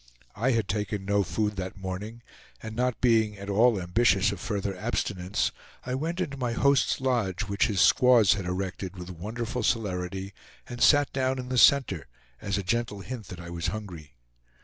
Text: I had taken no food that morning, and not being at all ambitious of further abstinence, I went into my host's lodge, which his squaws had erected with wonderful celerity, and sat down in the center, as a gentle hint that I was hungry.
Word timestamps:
I 0.35 0.53
had 0.53 0.67
taken 0.67 1.05
no 1.05 1.21
food 1.21 1.57
that 1.57 1.77
morning, 1.77 2.23
and 2.63 2.75
not 2.75 2.99
being 3.01 3.37
at 3.37 3.51
all 3.51 3.79
ambitious 3.79 4.31
of 4.31 4.39
further 4.39 4.75
abstinence, 4.75 5.51
I 5.85 5.93
went 5.93 6.19
into 6.19 6.37
my 6.37 6.53
host's 6.53 6.99
lodge, 6.99 7.41
which 7.43 7.67
his 7.67 7.81
squaws 7.81 8.33
had 8.33 8.45
erected 8.45 8.97
with 8.97 9.11
wonderful 9.11 9.61
celerity, 9.61 10.33
and 10.67 10.81
sat 10.81 11.13
down 11.13 11.37
in 11.37 11.49
the 11.49 11.57
center, 11.59 12.07
as 12.41 12.57
a 12.57 12.63
gentle 12.63 13.01
hint 13.01 13.27
that 13.27 13.39
I 13.39 13.51
was 13.51 13.67
hungry. 13.67 14.15